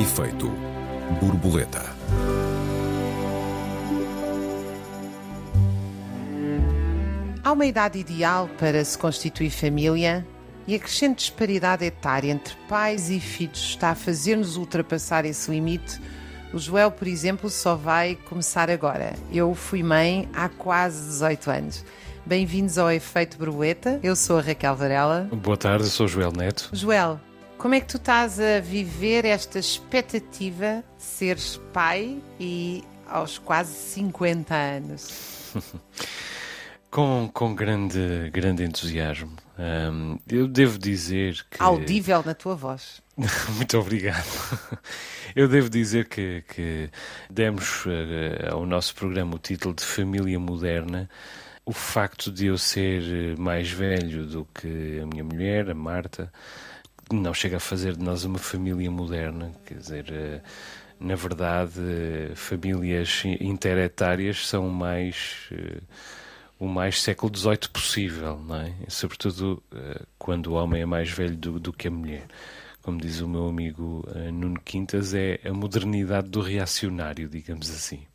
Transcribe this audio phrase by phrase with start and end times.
[0.00, 0.50] Efeito
[1.20, 1.82] borboleta.
[7.44, 10.26] Há uma idade ideal para se constituir família
[10.66, 16.00] e a crescente disparidade etária entre pais e filhos está a fazer-nos ultrapassar esse limite.
[16.50, 19.12] O Joel, por exemplo, só vai começar agora.
[19.30, 21.84] Eu fui mãe há quase 18 anos.
[22.24, 24.00] Bem-vindos ao Efeito Borboleta.
[24.02, 25.28] Eu sou a Raquel Varela.
[25.30, 26.70] Boa tarde, eu sou o Joel Neto.
[26.72, 27.20] Joel,
[27.60, 33.74] como é que tu estás a viver esta expectativa de seres pai e aos quase
[33.74, 35.52] 50 anos?
[36.90, 39.36] com, com grande, grande entusiasmo.
[39.58, 41.62] Um, eu devo dizer que.
[41.62, 43.02] Audível na tua voz.
[43.54, 44.24] Muito obrigado.
[45.36, 46.88] Eu devo dizer que, que
[47.28, 51.10] demos uh, ao nosso programa o título de Família Moderna.
[51.66, 56.32] O facto de eu ser mais velho do que a minha mulher, a Marta,
[57.14, 60.40] não chega a fazer de nós uma família moderna, quer dizer, eh,
[60.98, 61.80] na verdade,
[62.34, 65.80] famílias interetárias são mais eh,
[66.58, 68.74] o mais século XVIII possível, não é?
[68.88, 72.26] Sobretudo eh, quando o homem é mais velho do, do, que a mulher.
[72.82, 78.06] Como diz o meu amigo Nuno Quintas, é a modernidade do reacionário, digamos assim.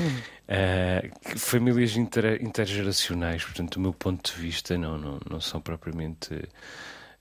[0.00, 0.20] Hum.
[0.50, 6.34] Uh, famílias inter, intergeracionais, portanto, do meu ponto de vista, não, não, não são propriamente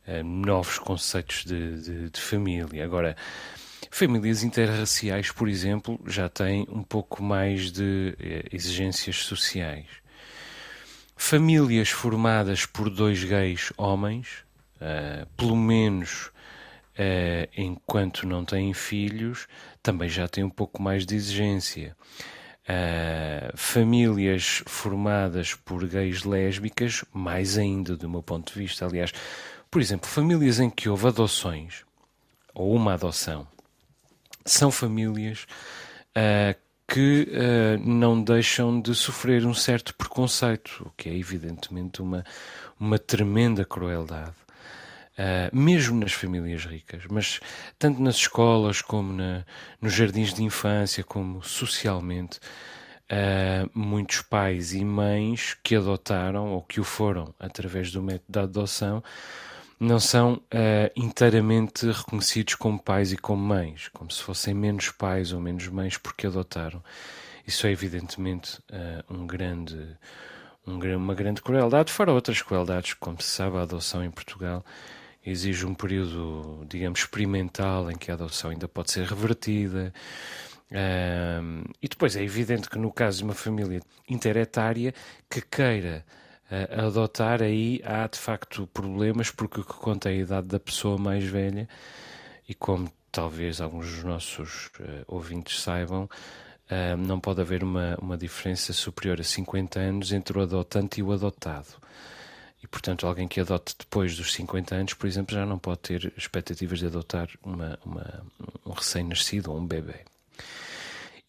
[0.09, 2.83] eh, novos conceitos de, de, de família.
[2.83, 3.15] Agora,
[3.91, 9.85] famílias interraciais, por exemplo, já têm um pouco mais de eh, exigências sociais.
[11.15, 14.45] Famílias formadas por dois gays homens,
[14.81, 16.31] uh, pelo menos
[16.97, 19.45] uh, enquanto não têm filhos,
[19.83, 21.95] também já têm um pouco mais de exigência.
[22.63, 28.85] Uh, famílias formadas por gays lésbicas, mais ainda, do meu ponto de vista.
[28.85, 29.11] Aliás,
[29.69, 31.83] por exemplo, famílias em que houve adoções
[32.53, 33.47] ou uma adoção
[34.45, 35.45] são famílias
[36.17, 42.25] uh, que uh, não deixam de sofrer um certo preconceito, o que é evidentemente uma,
[42.79, 44.33] uma tremenda crueldade.
[45.13, 47.41] Uh, mesmo nas famílias ricas, mas
[47.77, 49.45] tanto nas escolas como na,
[49.81, 52.39] nos jardins de infância, como socialmente,
[53.11, 58.43] uh, muitos pais e mães que adotaram ou que o foram através do método da
[58.43, 59.03] adoção
[59.79, 65.31] não são uh, inteiramente reconhecidos como pais e como mães, como se fossem menos pais
[65.31, 66.83] ou menos mães porque adotaram.
[67.47, 69.97] Isso é evidentemente uh, um grande,
[70.67, 74.65] um, uma grande crueldade, fora outras crueldades, como se sabe, a adoção em Portugal
[75.25, 79.93] exige um período, digamos, experimental em que a adoção ainda pode ser revertida.
[80.71, 84.93] Uh, e depois é evidente que no caso de uma família interetária
[85.29, 86.05] que queira
[86.49, 90.59] a adotar, aí há de facto problemas, porque o que conta é a idade da
[90.59, 91.69] pessoa mais velha,
[92.47, 98.17] e como talvez alguns dos nossos uh, ouvintes saibam, uh, não pode haver uma, uma
[98.17, 101.67] diferença superior a 50 anos entre o adotante e o adotado.
[102.61, 106.13] E, portanto, alguém que adote depois dos 50 anos, por exemplo, já não pode ter
[106.17, 108.23] expectativas de adotar uma, uma
[108.65, 110.01] um recém-nascido ou um bebê.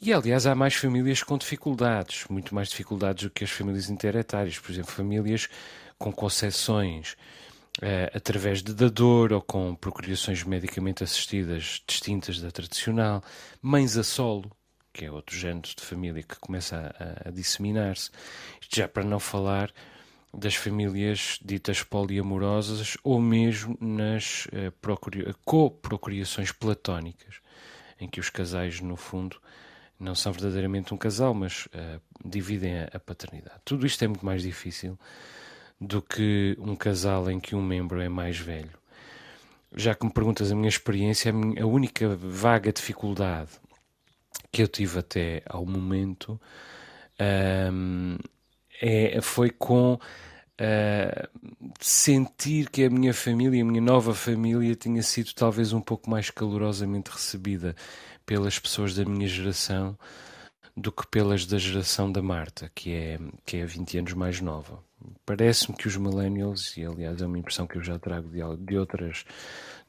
[0.02, 4.58] E, aliás, há mais famílias com dificuldades, muito mais dificuldades do que as famílias interetárias.
[4.58, 5.46] Por exemplo, famílias
[5.98, 7.18] com concessões
[7.82, 13.22] uh, através de dador ou com procriações medicamente assistidas distintas da tradicional,
[13.60, 14.50] mães a solo,
[14.90, 18.10] que é outro género de família que começa a, a disseminar-se.
[18.70, 19.70] Já para não falar
[20.32, 27.34] das famílias ditas poliamorosas ou mesmo nas uh, co-procriações platónicas,
[28.00, 29.36] em que os casais, no fundo,
[30.00, 33.60] não são verdadeiramente um casal, mas uh, dividem a, a, paternidade.
[33.64, 34.98] Tudo isto é muito mais difícil
[35.78, 38.70] do que um casal em que um membro é mais velho.
[39.76, 43.50] Já que me perguntas a minha experiência, a, minha, a única vaga dificuldade
[44.50, 46.40] que eu tive até ao momento
[47.72, 48.16] um,
[48.80, 51.28] é, foi com uh,
[51.78, 56.30] sentir que a minha família, a minha nova família, tinha sido talvez um pouco mais
[56.30, 57.76] calorosamente recebida
[58.30, 59.98] pelas pessoas da minha geração
[60.76, 64.78] do que pelas da geração da Marta, que é, que é 20 anos mais nova.
[65.26, 68.78] Parece-me que os millennials, e aliás é uma impressão que eu já trago de, de,
[68.78, 69.24] outras,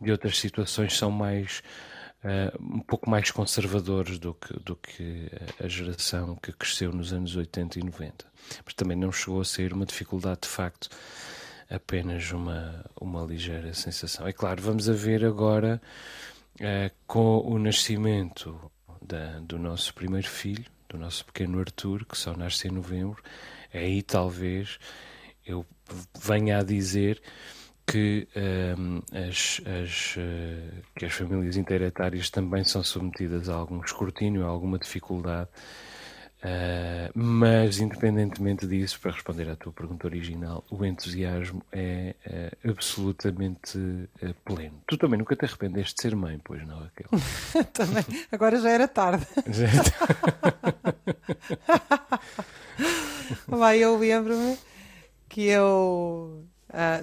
[0.02, 1.62] de outras situações, são mais
[2.24, 5.30] uh, um pouco mais conservadores do que, do que
[5.64, 8.26] a geração que cresceu nos anos 80 e 90.
[8.66, 10.90] Mas também não chegou a ser uma dificuldade de facto,
[11.70, 14.28] apenas uma, uma ligeira sensação.
[14.28, 15.80] É claro, vamos a ver agora
[17.08, 18.72] com o nascimento
[19.02, 23.22] da, do nosso primeiro filho, do nosso pequeno Arthur, que só nasce em novembro,
[23.74, 24.78] aí talvez
[25.46, 25.66] eu
[26.20, 27.22] venha a dizer
[27.86, 28.28] que,
[28.78, 34.50] um, as, as, uh, que as famílias interetárias também são submetidas a algum escrutínio, a
[34.50, 35.50] alguma dificuldade.
[36.42, 43.78] Uh, mas, independentemente disso, para responder à tua pergunta original, o entusiasmo é uh, absolutamente
[43.78, 44.82] uh, pleno.
[44.88, 47.10] Tu também nunca te arrependeste de ser mãe, pois não, Raquel?
[47.72, 48.04] também.
[48.32, 49.28] Agora já era tarde.
[49.48, 49.68] Já
[53.48, 54.58] Vai, eu lembro-me
[55.30, 56.44] que eu.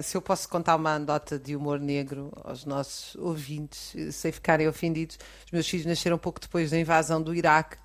[0.03, 5.17] se eu posso contar uma anedota de humor negro aos nossos ouvintes, sem ficarem ofendidos,
[5.45, 7.77] os meus filhos nasceram pouco depois da invasão do Iraque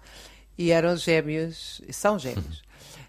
[0.56, 2.62] e eram gêmeos, são gêmeos.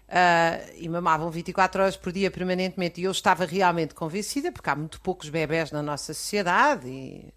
[0.08, 3.00] Uh, e mamavam 24 horas por dia permanentemente.
[3.00, 7.34] E eu estava realmente convencida, porque há muito poucos bebés na nossa sociedade e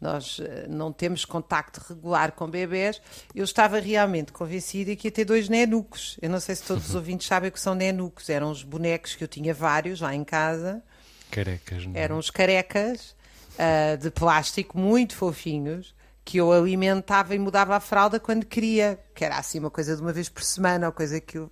[0.00, 3.00] nós uh, não temos contacto regular com bebés.
[3.34, 6.18] Eu estava realmente convencida que ia ter dois nenucos.
[6.20, 8.28] Eu não sei se todos os ouvintes sabem o que são nenucos.
[8.28, 10.82] Eram os bonecos que eu tinha vários lá em casa.
[11.30, 12.00] Carecas, não é?
[12.00, 13.16] Eram os carecas
[13.54, 15.94] uh, de plástico, muito fofinhos
[16.24, 20.00] que eu alimentava e mudava a fralda quando queria, que era assim uma coisa de
[20.00, 21.44] uma vez por semana, ou coisa que eu.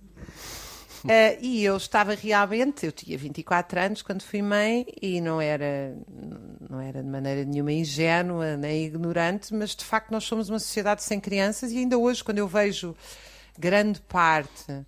[1.03, 5.95] Uh, e eu estava realmente, eu tinha 24 anos quando fui mãe e não era,
[6.69, 11.03] não era de maneira nenhuma ingênua nem ignorante, mas de facto nós somos uma sociedade
[11.03, 12.95] sem crianças e ainda hoje, quando eu vejo
[13.59, 14.85] grande parte uh,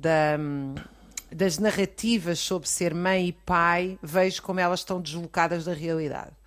[0.00, 0.36] da,
[1.30, 6.39] das narrativas sobre ser mãe e pai, vejo como elas estão deslocadas da realidade.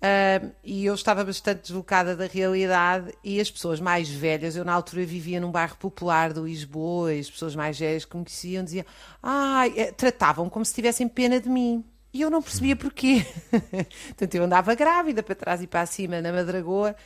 [0.00, 4.72] Uh, e eu estava bastante deslocada da realidade e as pessoas mais velhas, eu na
[4.72, 8.64] altura vivia num bairro popular de Lisboa e as pessoas mais velhas que me conheciam
[8.64, 8.86] diziam,
[9.22, 9.64] ah,
[9.98, 11.84] tratavam como se tivessem pena de mim.
[12.12, 13.24] E eu não percebia porquê.
[14.08, 16.96] Portanto, eu andava grávida para trás e para cima na Madragoa.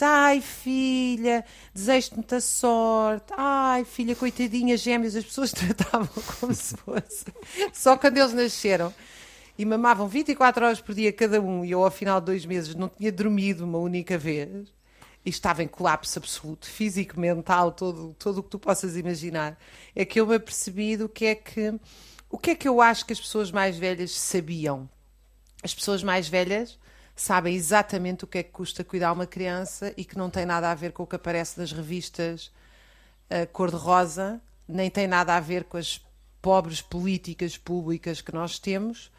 [0.00, 3.32] Ai, filha, desejo-te muita sorte.
[3.36, 5.14] Ai, filha, coitadinha, gêmeos.
[5.14, 6.08] As pessoas tratavam
[6.40, 7.26] como se fosse.
[7.72, 8.92] Só quando eles nasceram
[9.58, 12.76] e mamavam 24 horas por dia cada um, e eu ao final de dois meses
[12.76, 14.72] não tinha dormido uma única vez,
[15.26, 19.58] e estava em colapso absoluto, físico, mental, todo, todo o que tu possas imaginar,
[19.96, 21.74] é que eu me apercebi do que é que.
[22.30, 24.88] O que é que eu acho que as pessoas mais velhas sabiam?
[25.62, 26.78] As pessoas mais velhas
[27.16, 30.70] sabem exatamente o que é que custa cuidar uma criança e que não tem nada
[30.70, 32.52] a ver com o que aparece nas revistas
[33.30, 36.00] uh, cor-de-rosa, nem tem nada a ver com as
[36.40, 39.10] pobres políticas públicas que nós temos,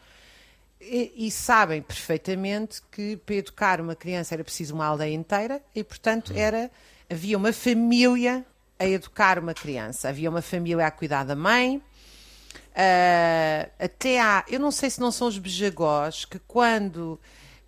[0.80, 5.84] e, e, sabem perfeitamente que para educar uma criança era preciso uma aldeia inteira e,
[5.84, 6.70] portanto, era,
[7.08, 8.44] havia uma família
[8.78, 10.08] a educar uma criança.
[10.08, 11.76] Havia uma família a cuidar da mãe.
[11.76, 17.20] Uh, até há, eu não sei se não são os bejagós que quando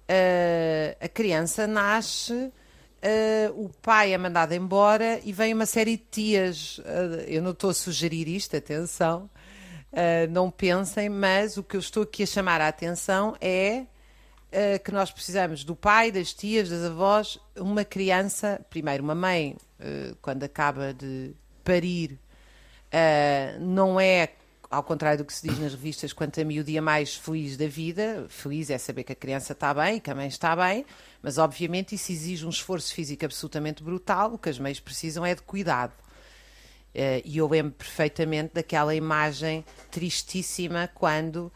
[0.09, 2.53] uh, a criança nasce, uh,
[3.63, 6.81] o pai é mandado embora e vem uma série de tias.
[7.27, 9.29] eu não estou a sugerir isto, atenção,
[9.93, 13.85] Uh, não pensem, mas o que eu estou aqui a chamar a atenção é
[14.49, 19.55] uh, que nós precisamos do pai, das tias, das avós, uma criança, primeiro uma mãe,
[19.79, 22.19] uh, quando acaba de parir,
[23.61, 24.31] não é,
[24.69, 27.57] ao contrário do que se diz nas revistas, quanto a mim o dia mais feliz
[27.57, 30.85] da vida, feliz é saber que a criança está bem, que a mãe está bem,
[31.23, 35.35] mas obviamente isso exige um esforço físico absolutamente brutal, o que as mães precisam é
[35.35, 35.93] de cuidado.
[36.95, 41.51] Uh, e eu lembro perfeitamente daquela imagem tristíssima quando,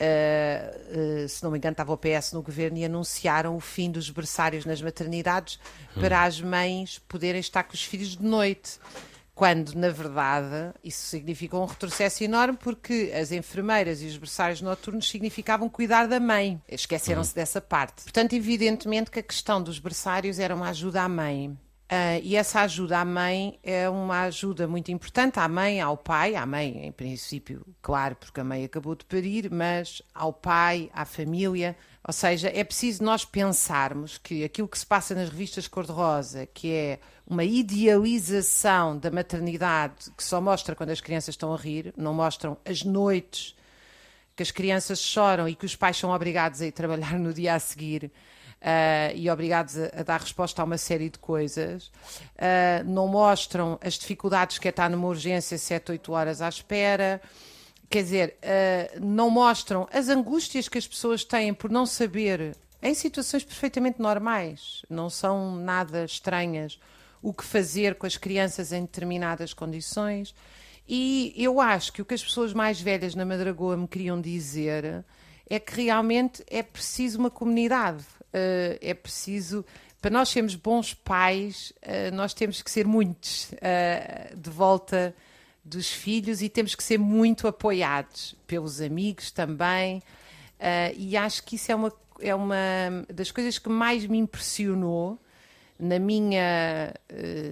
[0.00, 3.90] uh, uh, se não me engano, estava o PS no governo e anunciaram o fim
[3.90, 5.60] dos berçários nas maternidades
[5.94, 6.00] hum.
[6.00, 8.78] para as mães poderem estar com os filhos de noite.
[9.34, 15.08] Quando, na verdade, isso significa um retrocesso enorme, porque as enfermeiras e os berçários noturnos
[15.08, 16.60] significavam cuidar da mãe.
[16.66, 17.34] Esqueceram-se hum.
[17.34, 18.02] dessa parte.
[18.02, 21.56] Portanto, evidentemente que a questão dos berçários era uma ajuda à mãe.
[21.90, 26.34] Uh, e essa ajuda à mãe é uma ajuda muito importante à mãe, ao pai,
[26.34, 31.06] à mãe, em princípio, claro, porque a mãe acabou de parir, mas ao pai, à
[31.06, 31.74] família.
[32.06, 36.70] Ou seja, é preciso nós pensarmos que aquilo que se passa nas revistas cor-de-rosa, que
[36.70, 42.12] é uma idealização da maternidade que só mostra quando as crianças estão a rir, não
[42.12, 43.56] mostram as noites
[44.36, 47.54] que as crianças choram e que os pais são obrigados a ir trabalhar no dia
[47.54, 48.12] a seguir
[48.62, 51.86] uh, e obrigados a, a, dar resposta a uma série de coisas.
[52.36, 57.20] Uh, não mostram as dificuldades que é estar numa urgência 7, 8 horas à espera.
[57.88, 62.94] Quer dizer, uh, não mostram as angústias que as pessoas têm por não saber, em
[62.94, 66.78] situações perfeitamente normais, não são nada estranhas,
[67.20, 70.34] o que fazer com as crianças em determinadas condições.
[70.86, 75.04] E eu acho que o que as pessoas mais velhas na Madragoa me queriam dizer
[75.50, 79.64] é que realmente é preciso uma comunidade é preciso.
[80.00, 85.14] Para nós sermos bons pais, uh, nós temos que ser muitos uh, de volta
[85.64, 90.02] dos filhos e temos que ser muito apoiados pelos amigos também.
[90.96, 92.56] E acho que isso é uma, é uma
[93.12, 95.18] das coisas que mais me impressionou
[95.78, 96.94] na minha,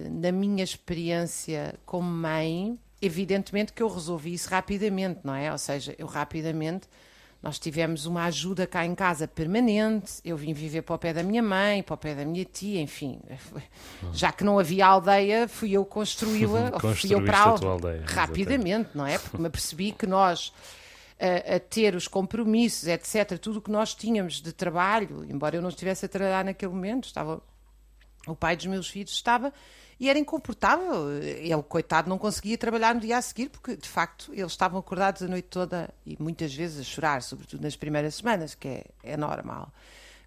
[0.09, 2.77] na minha experiência como mãe.
[2.99, 5.51] Evidentemente que eu resolvi isso rapidamente, não é?
[5.51, 6.87] Ou seja, eu rapidamente
[7.41, 10.13] nós tivemos uma ajuda cá em casa permanente.
[10.25, 12.81] Eu vim viver para o pé da minha mãe, para o pé da minha tia,
[12.81, 13.19] enfim.
[14.11, 19.05] Já que não havia aldeia, fui eu construí-la, fui eu para a aldeia, rapidamente, não
[19.05, 19.17] é?
[19.17, 20.53] Porque me percebi que nós.
[21.19, 25.63] A, a, ter os compromissos, etc., tudo o que nós tínhamos de trabalho, embora eu
[25.63, 27.41] não estivesse a trabalhar naquele momento, estava
[28.31, 29.53] o pai dos meus filhos estava
[29.99, 31.11] e era incomportável.
[31.21, 35.21] Ele, coitado, não conseguia trabalhar no dia a seguir, porque de facto eles estavam acordados
[35.23, 39.17] a noite toda e muitas vezes a chorar, sobretudo nas primeiras semanas, que é, é
[39.17, 39.71] normal.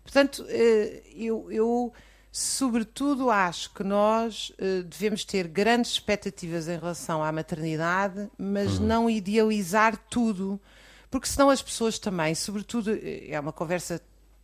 [0.02, 1.92] Portanto, eh, eu, eu
[2.33, 8.87] sobretudo acho que nós eh, devemos ter grandes expectativas em relação à maternidade, mas uhum.
[8.87, 10.61] não idealizar tudo.
[11.11, 14.00] Porque senão as pessoas também, sobretudo, eh, é uma conversa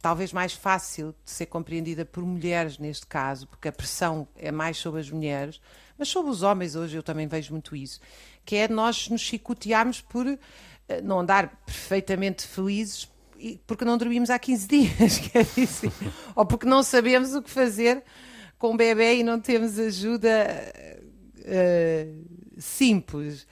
[0.06, 4.76] talvez mais fácil de ser compreendida por mulheres neste caso, porque a pressão é mais
[4.76, 5.60] sobre as mulheres,
[5.98, 8.00] mas sobre os homens hoje eu também vejo muito isso,
[8.44, 13.10] que é nós nos chicotearmos por eh, não andar perfeitamente felizes
[13.66, 15.90] porque não dormimos há 15 dias, quer dizer,
[16.36, 18.04] ou porque não sabemos o que fazer
[18.60, 20.72] com o bebê e não temos ajuda
[21.40, 23.44] uh, simples.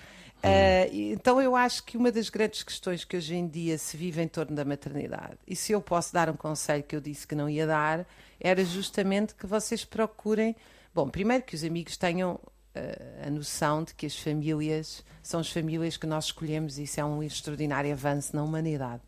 [0.45, 4.23] Uh, então eu acho que uma das grandes questões que hoje em dia se vive
[4.23, 7.35] em torno da maternidade, e se eu posso dar um conselho que eu disse que
[7.35, 8.07] não ia dar,
[8.39, 10.55] era justamente que vocês procurem,
[10.95, 15.51] bom, primeiro que os amigos tenham uh, a noção de que as famílias são as
[15.51, 19.03] famílias que nós escolhemos e isso é um extraordinário avanço na humanidade.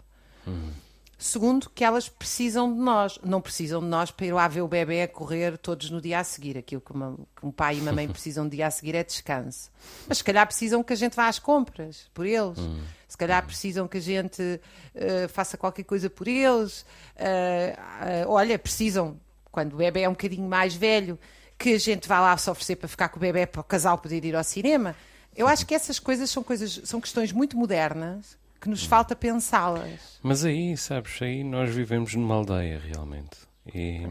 [0.47, 0.86] Uhum.
[1.18, 3.18] Segundo, que elas precisam de nós.
[3.25, 6.18] Não precisam de nós para ir lá ver o bebê a correr todos no dia
[6.18, 6.58] a seguir.
[6.58, 9.02] Aquilo que, uma, que um pai e uma mãe precisam no dia a seguir é
[9.02, 9.70] descanso.
[10.06, 12.58] Mas se calhar precisam que a gente vá às compras por eles.
[12.58, 12.82] Hum.
[13.08, 16.82] Se calhar precisam que a gente uh, faça qualquer coisa por eles.
[17.16, 19.18] Uh, uh, olha, precisam,
[19.50, 21.18] quando o bebê é um bocadinho mais velho,
[21.56, 23.96] que a gente vá lá se oferecer para ficar com o bebê para o casal
[23.96, 24.94] poder ir ao cinema.
[25.35, 30.18] Eu acho que essas coisas são coisas, são questões muito modernas que nos falta pensá-las.
[30.22, 33.46] Mas aí, sabes, aí nós vivemos numa aldeia realmente.
[33.75, 34.02] E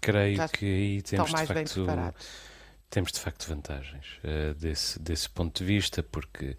[0.00, 1.86] creio Já que aí temos de facto
[2.90, 6.56] temos de facto vantagens uh, desse, desse ponto de vista, porque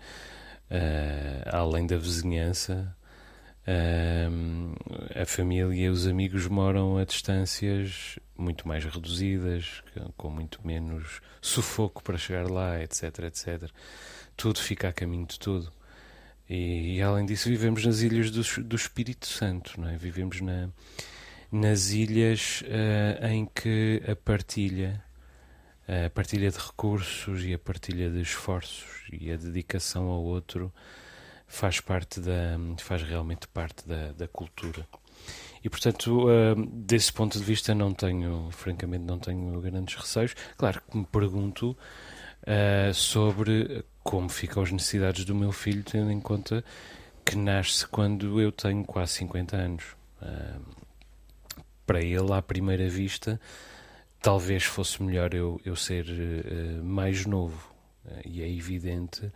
[0.69, 2.95] uh, além da vizinhança,
[3.67, 9.83] uh, a família e os amigos moram a distâncias muito mais reduzidas,
[10.15, 13.69] com muito menos sufoco para chegar lá, etc, etc.
[14.37, 15.71] Tudo fica a caminho de tudo.
[16.49, 19.97] E, e, além disso, vivemos nas ilhas do, do Espírito Santo, não é?
[19.97, 20.69] Vivemos na,
[21.51, 25.03] nas ilhas uh, em que a partilha,
[25.87, 30.73] a partilha de recursos e a partilha de esforços e a dedicação ao outro
[31.47, 34.87] faz parte da, faz realmente parte da, da cultura.
[35.63, 40.33] E portanto, uh, desse ponto de vista, não tenho, francamente, não tenho grandes receios.
[40.57, 41.77] Claro que me pergunto
[42.41, 46.65] uh, sobre como ficam as necessidades do meu filho, tendo em conta
[47.23, 49.83] que nasce quando eu tenho quase 50 anos.
[50.19, 50.59] Uh,
[51.85, 53.39] para ele, à primeira vista,
[54.19, 57.71] talvez fosse melhor eu, eu ser uh, mais novo.
[58.03, 59.31] Uh, e é evidente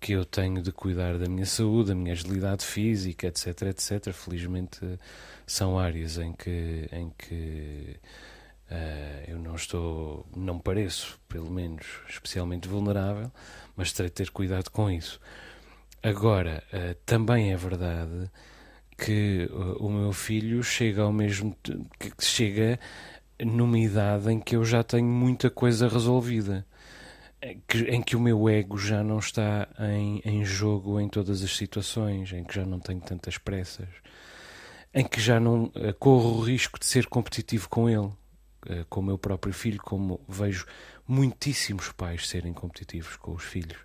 [0.00, 4.14] que eu tenho de cuidar da minha saúde, da minha agilidade física, etc, etc.
[4.14, 4.80] Felizmente
[5.46, 8.00] são áreas em que, em que
[8.70, 13.28] Uh, eu não estou, não pareço, pelo menos, especialmente vulnerável,
[13.80, 15.18] mas terei de ter cuidado com isso.
[16.02, 18.30] Agora, uh, também é verdade
[18.98, 21.56] que uh, o meu filho chega ao mesmo
[21.98, 22.78] que chega
[23.42, 26.66] numa idade em que eu já tenho muita coisa resolvida.
[27.66, 31.56] Que, em que o meu ego já não está em, em jogo em todas as
[31.56, 33.88] situações, em que já não tenho tantas pressas,
[34.92, 38.12] em que já não corro o risco de ser competitivo com ele
[38.66, 40.66] eh, com o meu próprio filho, como vejo
[41.10, 43.78] muitíssimos pais serem competitivos com os filhos,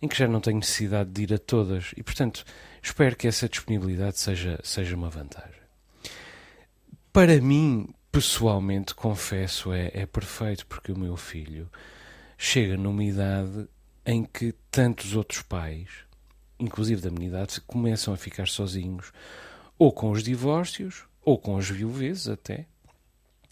[0.00, 2.44] em que já não tenho necessidade de ir a todas e, portanto,
[2.80, 5.60] espero que essa disponibilidade seja, seja uma vantagem.
[7.12, 11.68] Para mim, pessoalmente, confesso, é, é perfeito, porque o meu filho
[12.38, 13.66] chega numa idade
[14.04, 15.88] em que tantos outros pais,
[16.60, 19.12] inclusive da minha idade, começam a ficar sozinhos,
[19.76, 22.66] ou com os divórcios, ou com as viuvezes até,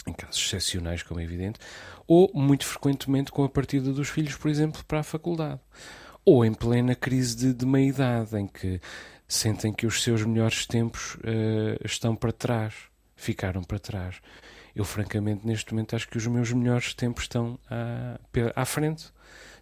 [0.07, 1.59] em casos excepcionais, como é evidente,
[2.07, 5.61] ou muito frequentemente com a partida dos filhos, por exemplo, para a faculdade,
[6.25, 8.81] ou em plena crise de, de meia-idade, em que
[9.27, 12.75] sentem que os seus melhores tempos uh, estão para trás,
[13.17, 14.17] ficaram para trás.
[14.75, 18.19] Eu, francamente, neste momento acho que os meus melhores tempos estão à,
[18.57, 19.07] à frente,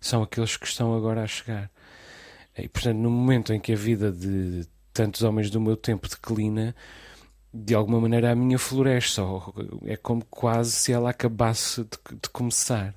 [0.01, 1.71] são aqueles que estão agora a chegar.
[2.57, 6.75] E, portanto, no momento em que a vida de tantos homens do meu tempo declina,
[7.53, 9.53] de alguma maneira a minha floresce, só
[9.85, 12.95] é como quase se ela acabasse de, de começar.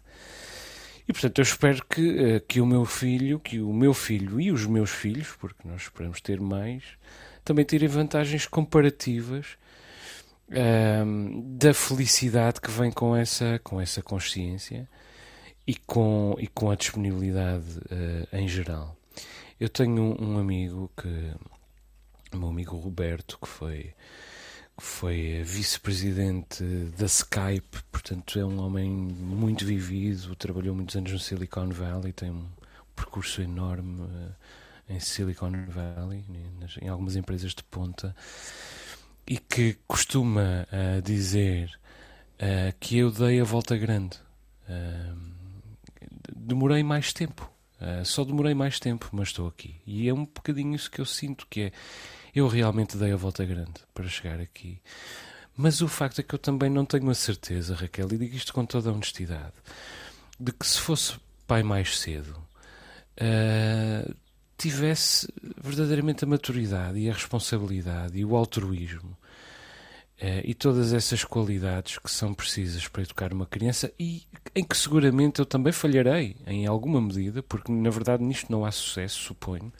[1.08, 4.52] E portanto eu espero que, eh, que o meu filho, que o meu filho e
[4.52, 6.84] os meus filhos, porque nós esperamos ter mais,
[7.44, 9.58] também tirem vantagens comparativas
[10.50, 14.90] um, da felicidade que vem com essa, com essa consciência
[15.68, 18.96] e com, e com a disponibilidade uh, em geral.
[19.60, 21.34] Eu tenho um, um amigo que,
[22.34, 23.94] o meu amigo Roberto, que foi
[24.77, 26.63] foi vice-presidente
[26.98, 32.29] da Skype, portanto é um homem muito vivido, trabalhou muitos anos no Silicon Valley, tem
[32.29, 32.46] um
[32.96, 34.36] percurso enorme uh,
[34.89, 36.24] em Silicon Valley,
[36.82, 38.15] em algumas empresas de ponta,
[39.25, 41.72] e que costuma uh, dizer
[42.36, 44.17] uh, que eu dei a volta grande.
[46.36, 47.50] demorei mais tempo,
[48.03, 49.75] só demorei mais tempo, mas estou aqui.
[49.86, 51.72] E é um bocadinho isso que eu sinto, que é
[52.36, 54.82] eu realmente dei a volta grande para chegar aqui.
[55.56, 58.54] Mas o facto é que eu também não tenho a certeza, Raquel, e digo isto
[58.54, 59.54] com toda a honestidade,
[60.38, 61.15] de que se fosse
[61.48, 62.36] pai mais cedo,
[63.22, 64.15] uh,
[64.58, 69.12] tivesse verdadeiramente a maturidade e a responsabilidade e o altruísmo
[70.22, 74.24] uh, e todas essas qualidades que são precisas para educar uma criança e
[74.54, 78.72] em que seguramente eu também falharei em alguma medida, porque na verdade nisto não há
[78.72, 79.72] sucesso, suponho,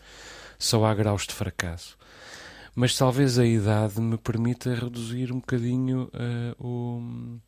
[0.58, 1.98] só há graus de fracasso
[2.76, 7.40] mas talvez a idade me permita reduzir um bocadinho uh, o,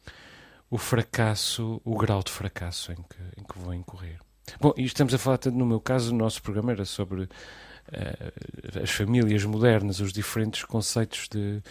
[0.69, 4.19] o fracasso, o grau de fracasso em que, em que vou incorrer.
[4.61, 8.81] Bom, e estamos a falar, tanto no meu caso, o nosso programa era sobre uh,
[8.81, 11.61] as famílias modernas, os diferentes conceitos de,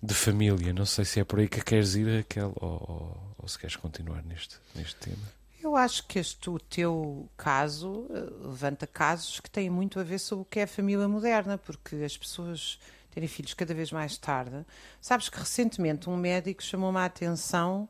[0.00, 0.72] de família.
[0.72, 3.74] Não sei se é por aí que queres ir, Raquel, ou, ou, ou se queres
[3.74, 5.37] continuar neste, neste tema.
[5.60, 10.18] Eu acho que este o teu caso eh, levanta casos que têm muito a ver
[10.20, 12.78] sobre o que é a família moderna, porque as pessoas
[13.10, 14.64] terem filhos cada vez mais tarde.
[15.00, 17.88] Sabes que recentemente um médico chamou-me a atenção,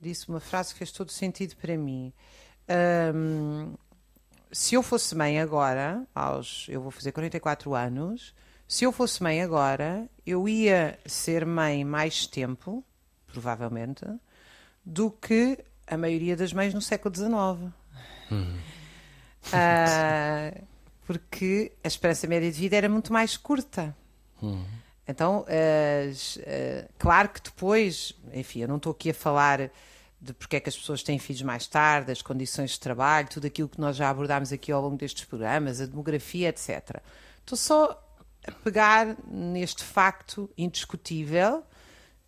[0.00, 2.12] disse uma frase que fez todo sentido para mim.
[3.14, 3.74] Um,
[4.52, 8.34] se eu fosse mãe agora, aos, eu vou fazer 44 anos,
[8.68, 12.84] se eu fosse mãe agora, eu ia ser mãe mais tempo,
[13.26, 14.04] provavelmente,
[14.84, 15.58] do que
[15.90, 17.30] a maioria das mães no século XIX.
[18.30, 18.58] Uhum.
[19.46, 20.64] Uh,
[21.04, 23.94] porque a esperança média de vida era muito mais curta.
[24.40, 24.64] Uhum.
[25.06, 29.70] Então, uh, claro que depois, enfim, eu não estou aqui a falar
[30.20, 33.46] de porque é que as pessoas têm filhos mais tarde, as condições de trabalho, tudo
[33.46, 37.02] aquilo que nós já abordámos aqui ao longo destes programas, a demografia, etc.
[37.40, 38.06] Estou só
[38.46, 41.64] a pegar neste facto indiscutível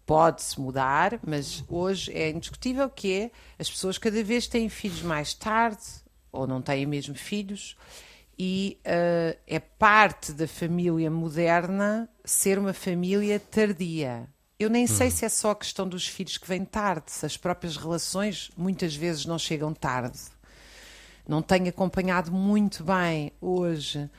[0.06, 5.34] pode-se mudar, mas hoje é indiscutível que é as pessoas cada vez têm filhos mais
[5.34, 5.82] tarde
[6.30, 7.76] ou não têm mesmo filhos
[8.38, 14.28] e uh, é parte da família moderna ser uma família tardia.
[14.58, 15.12] Eu nem sei uhum.
[15.12, 18.94] se é só a questão dos filhos que vêm tarde, se as próprias relações muitas
[18.94, 20.18] vezes não chegam tarde.
[21.26, 24.10] Não tenho acompanhado muito bem hoje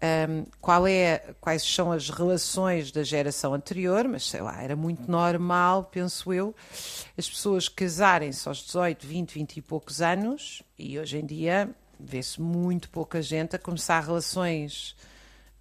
[0.00, 5.10] um, qual é, quais são as relações da geração anterior, mas sei lá, era muito
[5.10, 6.54] normal, penso eu,
[7.16, 12.40] as pessoas casarem-se aos 18, 20, 20 e poucos anos, e hoje em dia vê-se
[12.40, 14.94] muito pouca gente a começar relações,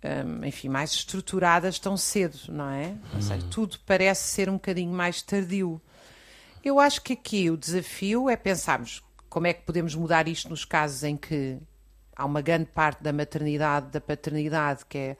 [0.04, 2.94] um, enfim, mais estruturadas tão cedo, não é?
[3.16, 3.50] Ou seja, uhum.
[3.50, 5.82] tudo parece ser um bocadinho mais tardio.
[6.64, 10.64] Eu acho que aqui o desafio é pensarmos como é que podemos mudar isto nos
[10.64, 11.58] casos em que
[12.18, 15.18] há uma grande parte da maternidade, da paternidade que é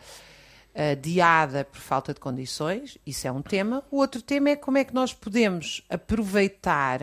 [0.92, 3.84] adiada por falta de condições, isso é um tema.
[3.90, 7.00] O outro tema é como é que nós podemos aproveitar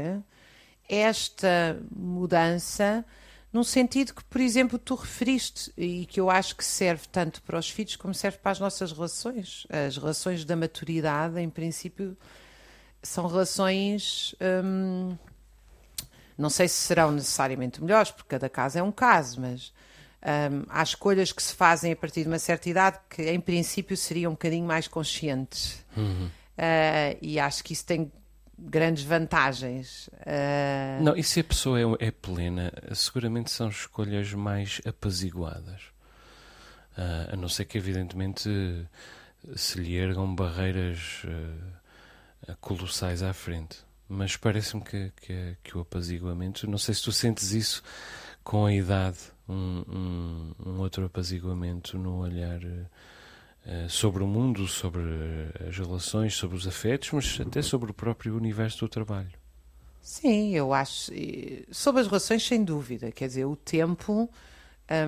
[0.88, 3.04] esta mudança
[3.52, 7.58] num sentido que, por exemplo, tu referiste e que eu acho que serve tanto para
[7.58, 9.64] os filhos como serve para as nossas relações.
[9.70, 12.16] As relações da maturidade, em princípio,
[13.00, 14.34] são relações.
[14.40, 15.16] Hum,
[16.36, 19.72] não sei se serão necessariamente melhores, porque cada caso é um caso, mas
[20.24, 23.96] um, há escolhas que se fazem a partir de uma certa idade que, em princípio,
[23.96, 25.84] seriam um bocadinho mais conscientes.
[25.96, 26.26] Uhum.
[26.26, 28.10] Uh, e acho que isso tem
[28.58, 30.08] grandes vantagens.
[30.08, 31.02] Uh...
[31.02, 35.82] Não, e se a pessoa é, é, plena, seguramente são escolhas mais apaziguadas.
[36.96, 38.48] Uh, a não ser que, evidentemente,
[39.56, 43.78] se lhe ergam barreiras uh, colossais à frente.
[44.08, 47.82] Mas parece-me que, que, que, o apaziguamento, não sei se tu sentes isso
[48.42, 55.02] com a idade, um, um, um outro apaziguamento no olhar uh, sobre o mundo, sobre
[55.66, 59.32] as relações, sobre os afetos, mas até sobre o próprio universo do trabalho.
[60.02, 61.10] Sim, eu acho.
[61.70, 63.10] Sobre as relações, sem dúvida.
[63.10, 64.30] Quer dizer, o tempo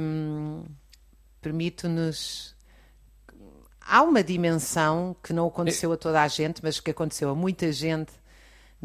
[0.01, 0.65] hum,
[1.43, 2.57] permite-nos
[3.79, 7.71] há uma dimensão que não aconteceu a toda a gente, mas que aconteceu a muita
[7.71, 8.13] gente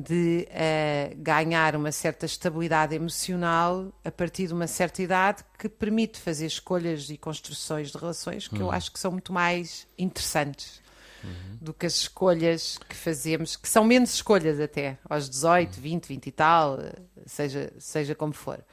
[0.02, 6.20] de uh, ganhar uma certa estabilidade emocional a partir de uma certa idade que permite
[6.20, 8.62] fazer escolhas e construções de relações que uhum.
[8.62, 10.82] eu acho que são muito mais interessantes
[11.24, 11.58] uhum.
[11.62, 15.82] do que as escolhas que fazemos, que são menos escolhas até, aos 18, uhum.
[15.82, 16.80] 20, 20 e tal,
[17.26, 18.64] seja, seja como for.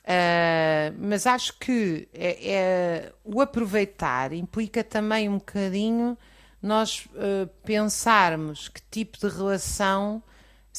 [0.00, 6.16] Uh, mas acho que é, é, o aproveitar implica também um bocadinho
[6.62, 10.22] nós uh, pensarmos que tipo de relação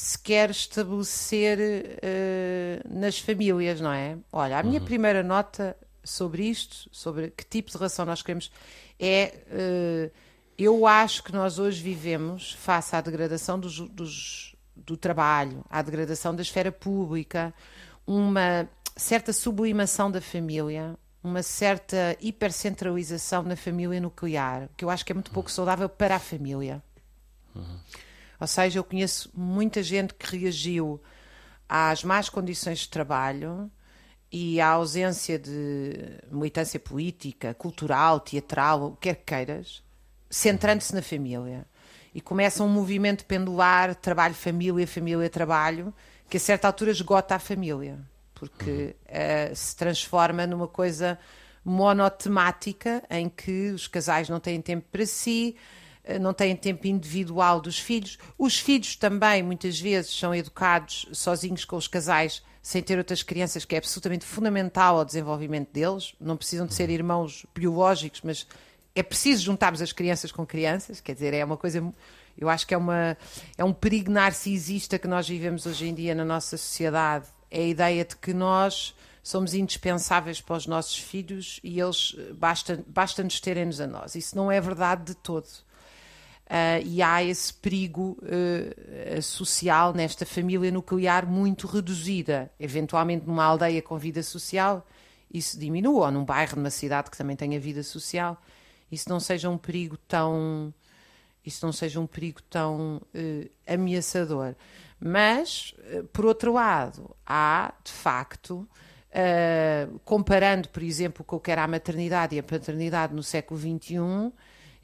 [0.02, 4.18] se quer estabelecer uh, nas famílias, não é?
[4.32, 4.84] Olha, a minha uhum.
[4.84, 8.50] primeira nota sobre isto, sobre que tipo de relação nós queremos,
[8.98, 10.10] é uh,
[10.58, 16.34] eu acho que nós hoje vivemos, face à degradação dos, dos, do trabalho, à degradação
[16.34, 17.54] da esfera pública,
[18.04, 25.12] uma certa sublimação da família, uma certa hipercentralização na família nuclear, que eu acho que
[25.12, 26.82] é muito pouco saudável para a família.
[27.54, 27.78] Uhum.
[28.42, 31.00] Ou seja, eu conheço muita gente que reagiu
[31.68, 33.70] às más condições de trabalho
[34.32, 39.82] e à ausência de militância política, cultural, teatral, o que quer que queiras,
[40.28, 41.64] centrando-se na família.
[42.12, 45.94] E começa um movimento pendular, trabalho-família, família-trabalho,
[46.28, 47.98] que a certa altura esgota a família
[48.42, 51.16] porque uh, se transforma numa coisa
[51.64, 55.54] monotemática em que os casais não têm tempo para si,
[56.20, 58.18] não têm tempo individual dos filhos.
[58.38, 63.64] Os filhos também, muitas vezes, são educados sozinhos com os casais, sem ter outras crianças,
[63.64, 66.14] que é absolutamente fundamental ao desenvolvimento deles.
[66.20, 68.46] Não precisam de ser irmãos biológicos, mas
[68.94, 71.82] é preciso juntarmos as crianças com crianças, quer dizer, é uma coisa.
[72.36, 73.16] Eu acho que é, uma,
[73.56, 77.66] é um perigo narcisista que nós vivemos hoje em dia na nossa sociedade é a
[77.66, 83.38] ideia de que nós somos indispensáveis para os nossos filhos e eles basta, basta nos
[83.40, 84.14] terem-nos a nós.
[84.14, 85.46] Isso não é verdade de todo.
[86.52, 92.52] Uh, e há esse perigo uh, social nesta família nuclear muito reduzida.
[92.60, 94.86] Eventualmente numa aldeia com vida social,
[95.32, 98.38] isso diminua, ou num bairro, numa cidade que também tenha vida social,
[98.90, 100.74] isso não seja um perigo tão,
[101.42, 104.54] isso não seja um perigo tão uh, ameaçador.
[105.00, 105.74] Mas,
[106.12, 108.68] por outro lado, há, de facto,
[110.04, 114.32] comparando, por exemplo, com o que era a maternidade e a paternidade no século XXI,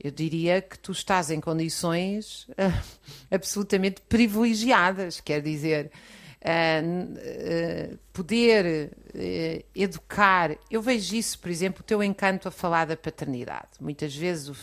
[0.00, 5.90] eu diria que tu estás em condições uh, absolutamente privilegiadas, quer dizer,
[6.42, 8.92] uh, uh, poder
[9.74, 10.56] educar.
[10.70, 13.70] Eu vejo isso, por exemplo, o teu encanto a falar da paternidade.
[13.80, 14.56] Muitas vezes o,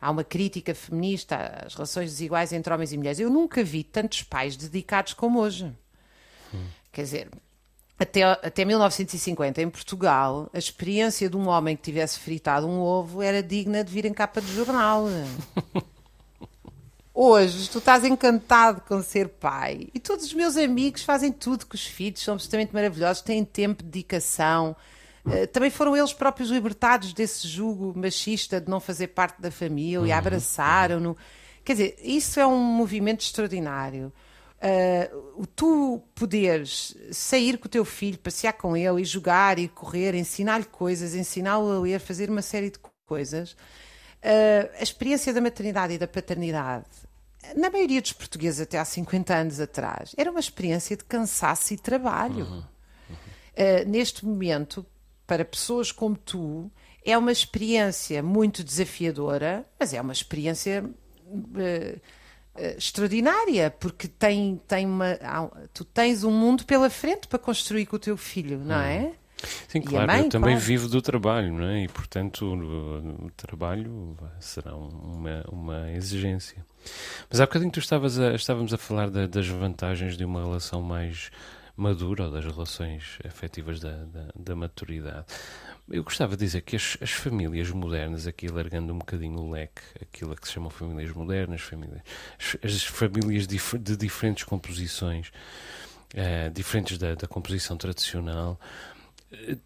[0.00, 3.20] há uma crítica feminista às relações desiguais entre homens e mulheres.
[3.20, 5.70] Eu nunca vi tantos pais dedicados como hoje.
[6.54, 6.64] Hum.
[6.90, 7.28] Quer dizer,
[7.98, 13.20] até, até 1950, em Portugal, a experiência de um homem que tivesse fritado um ovo
[13.20, 15.06] era digna de vir em capa de jornal.
[17.12, 21.74] Hoje, tu estás encantado com ser pai e todos os meus amigos fazem tudo com
[21.74, 24.76] os filhos, são absolutamente maravilhosos, têm tempo, dedicação,
[25.28, 30.00] eh, também foram eles próprios libertados desse jugo machista de não fazer parte da família,
[30.00, 30.12] uhum.
[30.12, 31.16] abraçaram-no.
[31.64, 34.12] Quer dizer, isso é um movimento extraordinário.
[34.60, 40.14] Uh, tu poderes sair com o teu filho, passear com ele e jogar e correr,
[40.14, 43.52] ensinar-lhe coisas, ensiná-lo a ler, fazer uma série de coisas.
[43.52, 46.86] Uh, a experiência da maternidade e da paternidade,
[47.56, 51.76] na maioria dos portugueses até há 50 anos atrás, era uma experiência de cansaço e
[51.76, 52.44] trabalho.
[52.44, 52.56] Uhum.
[52.56, 52.64] Uhum.
[53.56, 54.84] Uh, neste momento,
[55.24, 56.70] para pessoas como tu,
[57.04, 62.00] é uma experiência muito desafiadora, mas é uma experiência uh, uh,
[62.76, 65.18] extraordinária, porque tem, tem uma,
[65.72, 69.00] tu tens um mundo pela frente para construir com o teu filho, não é?
[69.00, 69.12] Hum.
[69.68, 70.66] Sim, claro, mãe, eu também claro.
[70.66, 71.84] vivo do trabalho, não é?
[71.84, 76.64] E, portanto, o, o trabalho será uma, uma exigência.
[77.30, 80.82] Mas há bocadinho tu estavas a, estávamos a falar da, das vantagens de uma relação
[80.82, 81.30] mais
[81.76, 85.26] madura ou das relações afetivas da, da, da maturidade.
[85.90, 89.82] Eu gostava de dizer que as, as, famílias modernas, aqui largando um bocadinho o leque,
[90.00, 92.02] aquilo que se chamam famílias modernas, famílias,
[92.38, 95.28] as, as famílias dif, de diferentes composições,
[96.14, 98.60] uh, diferentes da, da, composição tradicional,
[99.32, 99.58] uh,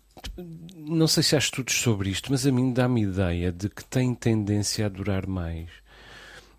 [0.77, 4.15] não sei se há estudos sobre isto, mas a mim dá-me ideia de que têm
[4.15, 5.69] tendência a durar mais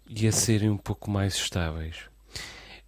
[0.09, 2.09] e a serem um pouco mais estáveis.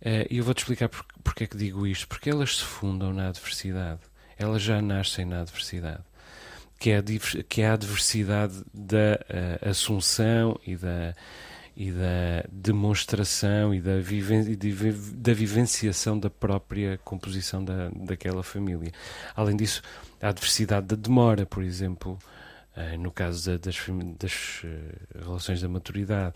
[0.02, 2.08] Eh, e eu vou-te explicar por, porque é que digo isto.
[2.08, 4.02] Porque elas se fundam na adversidade.
[4.38, 6.04] Elas já nascem na adversidade.
[6.78, 7.04] Que é a,
[7.48, 11.16] que é a adversidade da uh, assunção e da,
[11.76, 14.44] e da demonstração e da, viven
[15.14, 18.92] da vivenciação da própria composição da, daquela família.
[19.36, 19.82] Além disso,
[20.22, 22.20] a adversidade da demora, por exemplo,
[23.00, 23.78] no caso das,
[24.20, 24.62] das
[25.18, 26.36] relações da maturidade,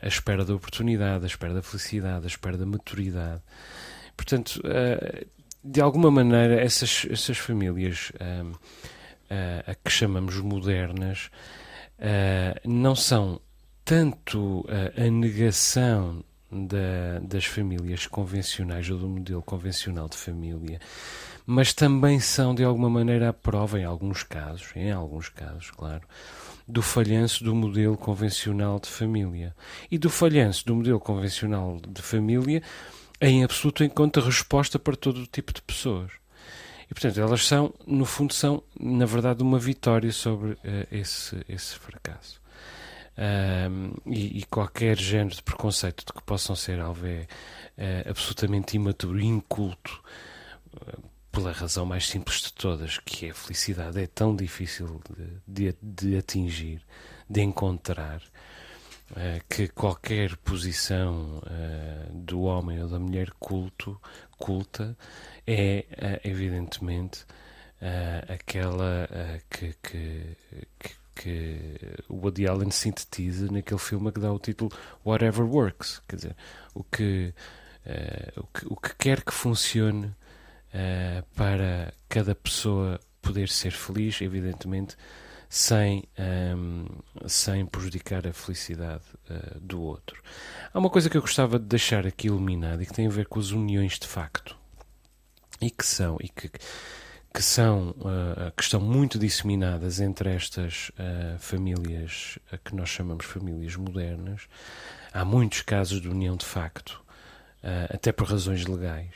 [0.00, 3.42] a espera da oportunidade, a espera da felicidade, a espera da maturidade.
[4.16, 4.60] Portanto,
[5.62, 8.12] de alguma maneira, essas, essas famílias
[9.66, 11.30] a que chamamos modernas
[12.64, 13.40] não são
[13.84, 14.66] tanto
[14.96, 20.80] a negação da, das famílias convencionais ou do modelo convencional de família,
[21.44, 26.02] mas também são de alguma maneira a prova, em alguns casos, em alguns casos, claro,
[26.66, 29.54] do falhanço do modelo convencional de família.
[29.90, 32.62] E do falhanço do modelo convencional de família
[33.20, 36.12] em absoluto encontra resposta para todo o tipo de pessoas.
[36.90, 40.58] E, portanto, elas são, no fundo, são, na verdade, uma vitória sobre uh,
[40.90, 42.42] esse, esse fracasso.
[43.16, 47.28] Um, e, e, qualquer género de preconceito de que possam ser alvé
[47.78, 50.02] uh, absolutamente imaturo e inculto,
[50.74, 54.00] uh, pela razão mais simples de todas, que é a felicidade.
[54.00, 55.00] É tão difícil
[55.46, 56.80] de, de, de atingir,
[57.28, 58.20] de encontrar,
[59.48, 61.40] que qualquer posição
[62.10, 64.00] do homem ou da mulher culto,
[64.38, 64.96] culta
[65.46, 65.84] é,
[66.24, 67.24] evidentemente,
[68.28, 69.08] aquela
[69.48, 70.36] que, que,
[70.78, 71.58] que que
[72.08, 74.70] o Woody Allen sintetiza naquele filme que dá o título
[75.04, 76.36] Whatever Works, quer dizer,
[76.74, 77.32] o que,
[77.86, 84.20] uh, o, que o que quer que funcione uh, para cada pessoa poder ser feliz,
[84.20, 84.96] evidentemente,
[85.54, 86.84] sem, um,
[87.22, 90.20] ehm, sem prejudicar a felicidade uh, do outro.
[90.72, 93.28] Há uma coisa que eu gostava de deixar aqui iluminada e que tem a ver
[93.28, 94.56] com as uniões de facto
[95.60, 96.50] e que são e que
[97.32, 103.76] que são uh, que estão muito disseminadas entre estas uh, famílias que nós chamamos famílias
[103.76, 104.48] modernas.
[105.12, 107.00] Há muitos casos de união de facto,
[107.88, 109.14] até por razões legais.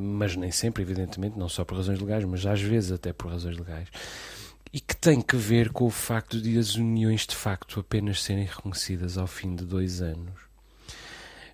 [0.00, 3.56] Mas nem sempre, evidentemente, não só por razões legais, mas às vezes até por razões
[3.56, 3.88] legais.
[4.72, 8.44] E que tem que ver com o facto de as uniões de facto apenas serem
[8.44, 10.46] reconhecidas ao fim de dois anos,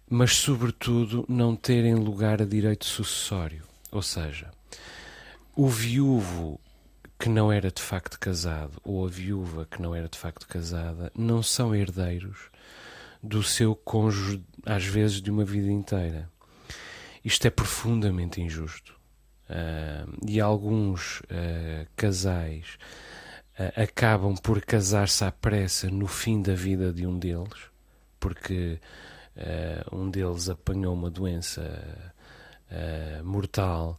[0.09, 3.63] mas, sobretudo, não terem lugar a direito sucessório.
[3.91, 4.51] Ou seja,
[5.55, 6.61] o viúvo
[7.19, 11.13] que não era de facto casado ou a viúva que não era de facto casada
[11.17, 12.51] não são herdeiros
[13.23, 16.29] do seu cônjuge, às vezes de uma vida inteira.
[17.25, 19.01] Isto é profundamente injusto.
[19.49, 22.79] Uh, e alguns uh, casais
[23.59, 27.71] uh, acabam por casar-se à pressa no fim da vida de um deles,
[28.19, 28.81] porque
[29.91, 31.63] um deles apanhou uma doença
[33.25, 33.99] mortal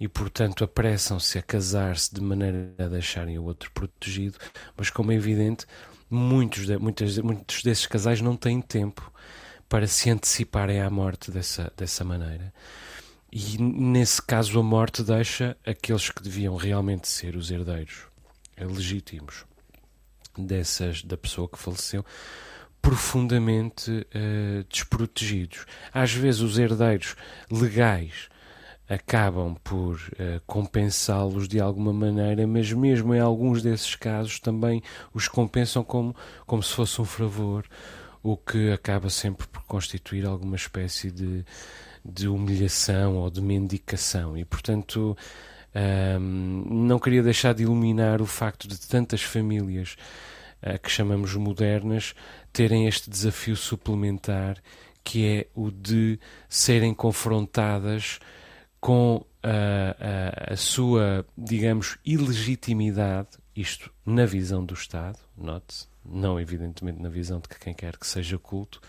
[0.00, 4.38] e, portanto, apressam-se a casar-se de maneira a deixarem o outro protegido,
[4.74, 5.66] mas, como é evidente,
[6.08, 9.12] muitos, de, muitas, muitos desses casais não têm tempo
[9.70, 12.52] para se anteciparem à morte dessa, dessa maneira.
[13.32, 18.08] E, nesse caso, a morte deixa aqueles que deviam realmente ser os herdeiros
[18.58, 19.44] legítimos
[20.36, 22.04] dessas, da pessoa que faleceu
[22.82, 25.64] profundamente uh, desprotegidos.
[25.94, 27.14] Às vezes, os herdeiros
[27.48, 28.28] legais
[28.88, 34.82] acabam por uh, compensá-los de alguma maneira, mas mesmo em alguns desses casos também
[35.14, 37.64] os compensam como, como se fosse um favor,
[38.22, 41.44] o que acaba sempre por constituir alguma espécie de,
[42.04, 44.36] de humilhação ou de mendicação.
[44.36, 45.16] E, portanto,
[46.28, 49.96] não queria deixar de iluminar o facto de tantas famílias
[50.62, 52.14] uh, que chamamos modernas
[52.52, 54.60] terem este desafio suplementar
[55.02, 58.18] que é o de serem confrontadas
[58.80, 67.00] com a, a, a sua, digamos, ilegitimidade, isto na visão do Estado, note-se, não evidentemente
[67.00, 68.80] na visão de que quem quer que seja culto,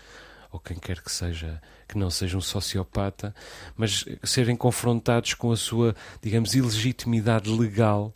[0.50, 3.34] ou quem quer que seja que não seja um sociopata,
[3.76, 8.14] mas serem confrontados com a sua, digamos, ilegitimidade legal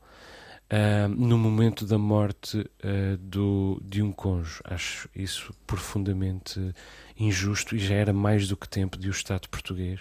[0.71, 4.61] uh, no momento da morte uh, do, de um cônjuge.
[4.65, 6.75] Acho isso profundamente
[7.19, 10.01] injusto e já era mais do que tempo de o Estado português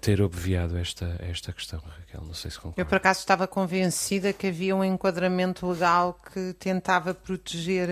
[0.00, 2.22] ter obviado esta, esta questão, Raquel.
[2.26, 2.80] Não sei se concorda.
[2.80, 7.88] Eu, por acaso, estava convencida que havia um enquadramento legal que tentava proteger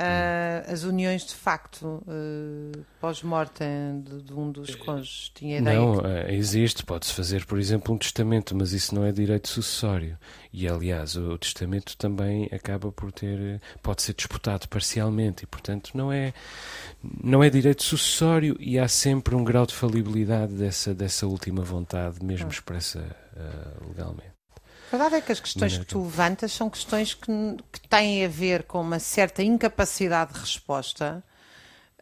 [0.00, 5.30] uh, as uniões de facto uh, pós-mortem de, de, um dos cônjuges.
[5.34, 6.06] Tinha ideia não, que...
[6.06, 10.16] uh, existe, pode-se fazer, por exemplo, um testamento, mas isso não é direito sucessório.
[10.52, 15.90] E, aliás, o, o testamento também acaba por ter, pode ser disputado parcialmente e, portanto,
[15.94, 16.32] não é,
[17.22, 22.24] não é direito sucessório e há sempre um grau de falibilidade dessa, dessa última vontade,
[22.24, 22.52] mesmo ah.
[22.52, 23.16] expressa
[23.86, 24.29] legalmente.
[24.90, 27.30] A verdade é que as questões que tu levantas são questões que,
[27.70, 31.22] que têm a ver com uma certa incapacidade de resposta.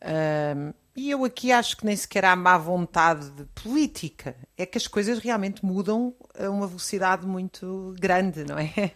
[0.00, 4.34] Uh, E eu aqui acho que nem sequer há má vontade de política.
[4.56, 8.92] É que as coisas realmente mudam a uma velocidade muito grande, não é?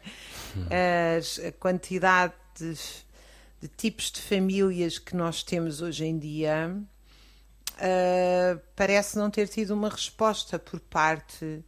[1.17, 2.75] As, a quantidade de,
[3.61, 6.77] de, tipos de famílias que nós temos hoje em dia
[7.75, 11.65] uh, parece não ter tido uma resposta por parte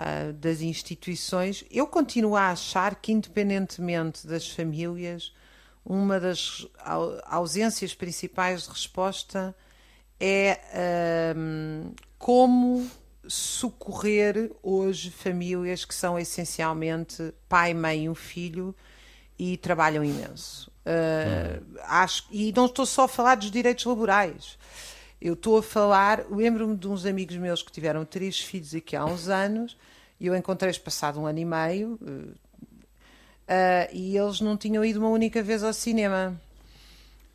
[0.00, 1.64] uh, das instituições.
[1.70, 5.32] Eu continuo a achar que, independentemente das famílias,
[5.84, 6.66] uma das
[7.24, 9.54] ausências principais de resposta
[10.18, 10.60] é
[12.18, 12.86] como
[13.26, 18.74] socorrer hoje famílias que são essencialmente pai, mãe e um filho
[19.38, 20.70] e trabalham imenso.
[20.80, 21.76] Uh, hum.
[21.84, 24.58] acho, e não estou só a falar dos direitos laborais.
[25.20, 29.04] Eu estou a falar, lembro-me de uns amigos meus que tiveram três filhos aqui há
[29.04, 29.76] uns anos,
[30.18, 35.10] e eu encontrei-os passado um ano e meio, uh, e eles não tinham ido uma
[35.10, 36.40] única vez ao cinema.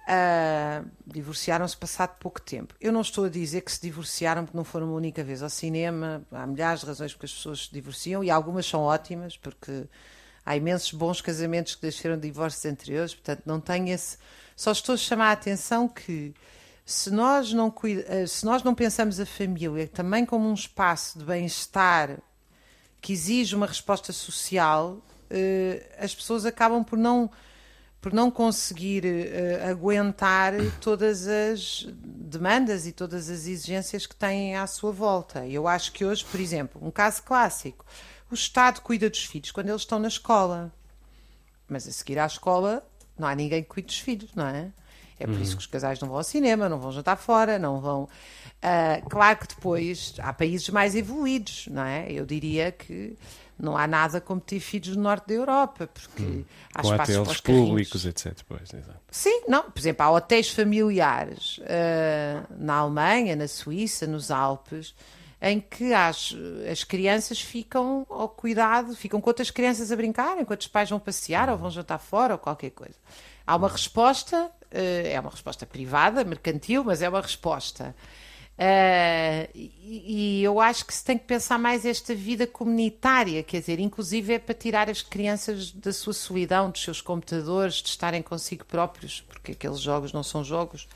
[0.08, 2.76] Uh, divorciaram-se passado pouco tempo.
[2.80, 5.50] Eu não estou a dizer que se divorciaram porque não foram uma única vez ao
[5.50, 6.24] cinema.
[6.32, 9.86] Há milhares de razões porque as pessoas se divorciam e algumas são ótimas, porque
[10.46, 13.16] há imensos bons casamentos que deixaram divórcios anteriores.
[13.16, 14.18] Portanto, não tenho esse.
[14.56, 16.36] Só estou a chamar a atenção que
[16.86, 21.26] se nós não, ah, se nós não pensamos a família também como um espaço de
[21.26, 22.20] bem-estar
[23.02, 27.30] que exige uma resposta social, uh, as pessoas acabam por não
[28.02, 34.68] por não conseguir uh, aguentar todas as demandas e todas as exigências que têm à
[34.68, 35.44] sua volta.
[35.48, 37.84] Eu acho que hoje, por exemplo, um caso clássico,
[38.30, 40.72] o Estado cuida dos filhos quando eles estão na escola,
[41.68, 44.72] mas a seguir à escola não há ninguém que cuide dos filhos, não é?
[45.20, 45.42] É por uhum.
[45.42, 48.04] isso que os casais não vão ao cinema, não vão jantar fora, não vão.
[48.04, 52.12] Uh, claro que depois há países mais evoluídos, não é?
[52.12, 53.16] Eu diria que
[53.58, 56.44] não há nada como ter filhos no norte da Europa, porque hum.
[56.74, 58.38] há Com espaços hotéis públicos, etc.
[58.48, 58.70] Pois.
[59.10, 64.94] Sim, não, por exemplo, há hotéis familiares uh, na Alemanha, na Suíça, nos Alpes,
[65.42, 66.36] em que as,
[66.70, 71.00] as crianças ficam ao cuidado, ficam com outras crianças a brincar, enquanto os pais vão
[71.00, 72.96] passear ou vão jantar fora ou qualquer coisa.
[73.48, 77.96] Há uma resposta, uh, é uma resposta privada, mercantil, mas é uma resposta.
[78.58, 83.60] Uh, e, e, eu acho que se tem que pensar mais esta vida comunitária, quer
[83.60, 88.22] dizer, inclusive é para tirar as crianças da sua solidão, dos seus computadores, de estarem
[88.22, 90.88] consigo próprios, porque aqueles jogos não são jogos,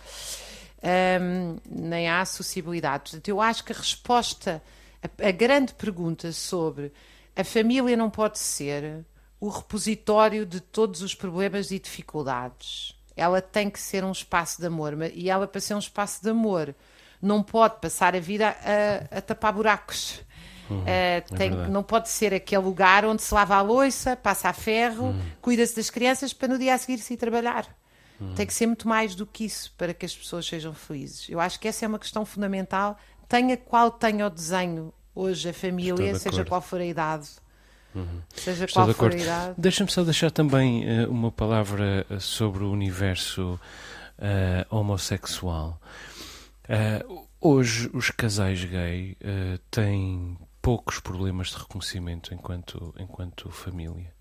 [1.21, 3.03] um, nem há acessibilidade.
[3.03, 4.63] Portanto, eu acho que a resposta,
[5.03, 6.93] a, a grande pergunta sobre
[7.35, 9.05] a família não pode ser
[9.37, 12.95] o repositório de todos os problemas e dificuldades.
[13.19, 16.29] Ela tem que ser um espaço de amor, e ela, para ser um espaço de
[16.29, 16.75] amor,
[17.21, 18.55] não pode passar a vida
[19.11, 20.21] a, a tapar buracos.
[20.69, 24.49] Uhum, uh, tem, é não pode ser aquele lugar onde se lava a louça, passa
[24.49, 25.21] a ferro, uhum.
[25.41, 27.67] cuida-se das crianças para no dia a seguir se ir trabalhar.
[28.19, 28.35] Uhum.
[28.35, 31.27] Tem que ser muito mais do que isso para que as pessoas sejam felizes.
[31.29, 32.97] Eu acho que essa é uma questão fundamental.
[33.27, 37.29] Tenha qual tenha o desenho hoje a família, seja qual for a idade.
[37.95, 38.21] Uhum.
[38.35, 39.55] Seja Estou qual for a idade.
[39.57, 43.59] Deixa-me só deixar também uh, uma palavra eh, sobre o universo
[44.19, 45.81] uh, homossexual.
[46.65, 54.13] Uh, hoje, os casais gay uh, têm poucos problemas de reconhecimento enquanto, enquanto família.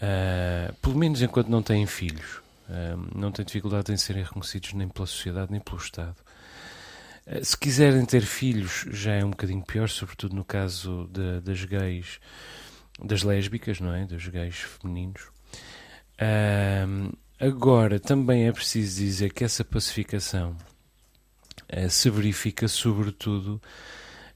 [0.00, 2.40] Uh, pelo menos enquanto não têm filhos.
[3.14, 6.16] não têm dificuldade em serem reconhecidos nem pela sociedade nem pelo Estado.
[7.42, 12.20] se quiserem ter filhos, já é um bocadinho pior, sobretudo no caso de, das gays,
[13.02, 14.04] das lésbicas, não é?
[14.04, 15.22] Dos gays femininos.
[17.38, 20.56] agora, também é preciso dizer que essa pacificação
[21.72, 23.60] uh, se verifica sobretudo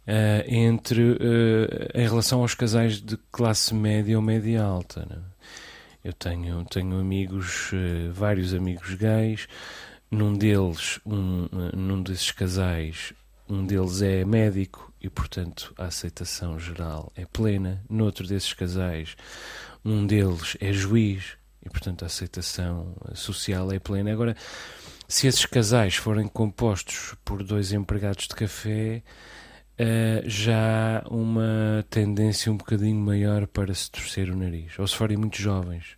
[0.07, 1.19] uh, entre uh,
[1.95, 5.07] em relação aos casais de classe média ou média alta.
[5.09, 5.19] Né?
[6.05, 7.71] Eu tenho, tenho amigos,
[8.13, 9.47] vários amigos gays,
[10.11, 13.13] num deles, um, num desses casais,
[13.49, 17.83] um deles é médico e, portanto, a aceitação geral é plena.
[17.91, 19.17] Noutro desses casais,
[19.85, 24.13] um deles é juiz e, portanto, a aceitação social é plena.
[24.13, 24.37] Agora,
[25.09, 29.03] se esses casais forem compostos por dois empregados de café,
[29.79, 34.79] uh, já há uma tendência um bocadinho maior para se torcer o nariz.
[34.79, 35.97] Ou se forem muito jovens,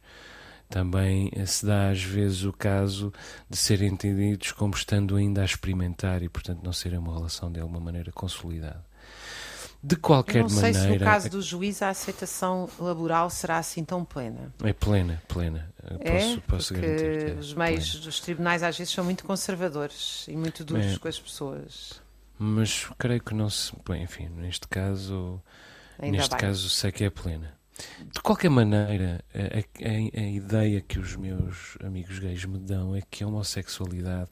[0.68, 3.12] também se dá às vezes o caso
[3.48, 7.61] de serem entendidos como estando ainda a experimentar e, portanto, não serem uma relação de
[7.61, 8.93] alguma maneira consolidada.
[9.87, 10.55] De qualquer maneira.
[10.55, 14.51] Não sei se no caso do juiz a aceitação laboral será assim tão plena.
[14.62, 15.70] É plena, plena.
[16.01, 17.05] É, posso, posso garantir.
[17.05, 18.05] É os meios plena.
[18.07, 22.01] dos tribunais às vezes são muito conservadores e muito duros é, com as pessoas.
[22.39, 23.74] Mas creio que não se.
[23.87, 25.39] Bem, enfim, neste caso.
[25.99, 26.41] Ainda neste bem.
[26.41, 27.53] caso sei que é plena.
[28.11, 33.03] De qualquer maneira, a, a, a, ideia que os meus amigos gays me dão é
[33.03, 34.30] que a homossexualidade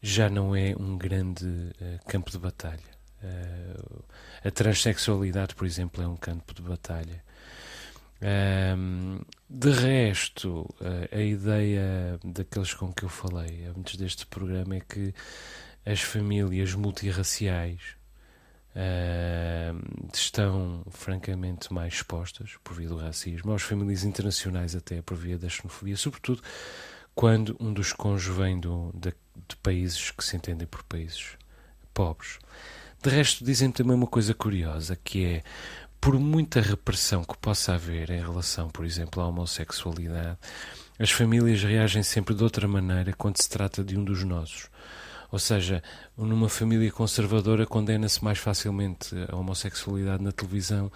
[0.00, 2.97] já não é um grande uh, campo de batalha.
[3.22, 4.04] Uh,
[4.44, 7.22] a transexualidade, por exemplo, é um campo de batalha.
[8.20, 14.80] Um, de resto, uh, a ideia daqueles com que eu falei antes deste programa é
[14.80, 15.14] que
[15.86, 17.80] as famílias multirraciais
[18.74, 25.38] uh, estão francamente mais expostas por via do racismo, as famílias internacionais até por via
[25.38, 26.42] da xenofobia, sobretudo
[27.14, 29.12] quando um dos cônjuges vem do, de,
[29.48, 31.36] de países que se entendem por países
[31.94, 32.38] pobres.
[33.02, 35.42] De resto, dizem também uma coisa curiosa, que é,
[36.00, 40.36] por muita repressão que possa haver em relação, por exemplo, à homossexualidade,
[40.98, 44.68] as famílias reagem sempre de outra maneira quando se trata de um dos nossos.
[45.30, 45.82] Ou seja,
[46.16, 50.90] numa família conservadora condena-se mais facilmente a homossexualidade na televisão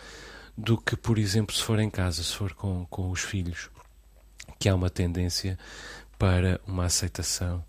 [0.56, 3.70] do que, por exemplo, se for em casa, se for com, com os filhos,
[4.58, 5.58] que há uma tendência
[6.18, 7.64] para uma aceitação,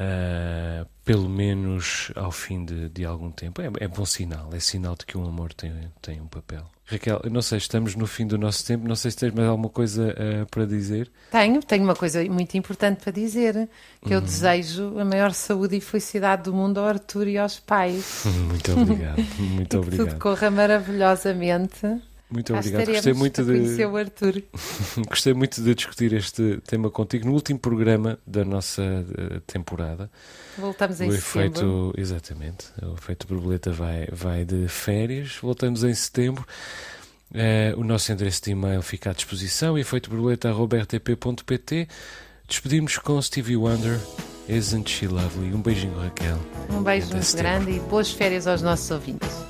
[0.00, 3.60] uh, pelo menos ao fim de, de algum tempo.
[3.60, 6.64] É, é, bom sinal, é sinal de que o amor tem, tem um papel.
[6.86, 9.68] Raquel, não sei, estamos no fim do nosso tempo, não sei se tens mais alguma
[9.68, 11.10] coisa uh, para dizer.
[11.30, 13.68] Tenho, tenho uma coisa muito importante para dizer,
[14.04, 14.24] que eu uhum.
[14.24, 18.24] desejo a maior saúde e felicidade do mundo ao Arthur e aos pais.
[18.48, 20.06] muito obrigado, muito obrigado.
[20.06, 21.86] Que tudo corra maravilhosamente.
[22.30, 22.86] Muito obrigado.
[22.86, 24.42] Gostei muito de o Arthur.
[25.08, 30.10] Gostei muito de discutir este tema contigo no último programa da nossa uh, temporada.
[30.56, 31.92] Voltamos em o efeito, setembro.
[31.96, 32.66] Exatamente.
[32.82, 35.38] O efeito borboleta vai, vai de férias.
[35.42, 36.46] Voltamos em setembro.
[37.32, 41.88] Uh, o nosso endereço de e-mail fica à disposição, efeitoborboleta.rtp.pt.
[42.46, 43.98] Despedimos com Stevie Wonder,
[44.48, 45.54] Isn't She Lovely?
[45.54, 46.40] Um beijinho, Raquel.
[46.70, 49.49] Um beijo muito grande e boas férias aos nossos ouvintes.